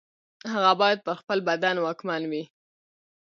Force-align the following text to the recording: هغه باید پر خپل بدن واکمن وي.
هغه 0.53 0.71
باید 0.81 0.99
پر 1.05 1.15
خپل 1.21 1.37
بدن 1.49 1.75
واکمن 1.79 2.21
وي. 2.31 2.43